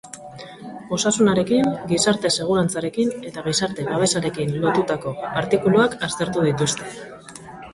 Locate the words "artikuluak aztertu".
5.43-6.49